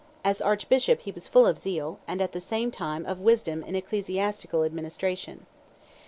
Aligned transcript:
As 0.25 0.41
archbishop 0.41 1.01
he 1.01 1.11
was 1.11 1.27
full 1.27 1.45
of 1.45 1.59
zeal, 1.59 1.99
and 2.07 2.23
at 2.23 2.31
the 2.31 2.41
same 2.41 2.71
time 2.71 3.05
of 3.05 3.19
wisdom 3.19 3.61
in 3.63 3.75
ecclesiastical 3.75 4.63
administration. 4.63 5.45